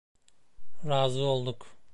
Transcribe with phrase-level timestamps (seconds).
[0.85, 1.67] Razı olduk.